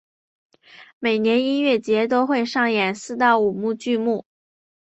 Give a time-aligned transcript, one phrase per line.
[0.97, 4.25] 每年音乐节都会上演四到五幕剧目。